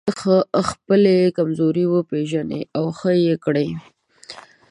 [0.69, 3.69] خپلې کمزورۍ وپېژنئ او ښه يې کړئ.